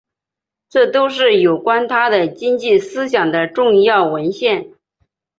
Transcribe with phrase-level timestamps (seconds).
[0.67, 4.71] 这都是有关他的经济思想的重要文献。